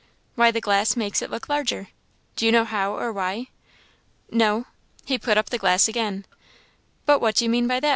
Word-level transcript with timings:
"Why, 0.33 0.49
the 0.49 0.61
glass 0.61 0.95
makes 0.95 1.21
it 1.21 1.29
look 1.29 1.47
larger." 1.47 1.89
"Do 2.35 2.47
you 2.47 2.51
know 2.51 2.65
how, 2.65 2.97
or 2.97 3.13
why?" 3.13 3.49
"No." 4.31 4.65
He 5.05 5.19
put 5.19 5.37
up 5.37 5.51
the 5.51 5.59
glass 5.59 5.87
again. 5.87 6.25
"But 7.05 7.19
what 7.21 7.35
do 7.35 7.45
you 7.45 7.51
mean 7.51 7.67
by 7.67 7.79
that?" 7.79 7.89